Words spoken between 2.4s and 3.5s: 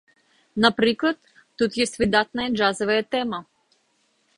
джазавая тэма.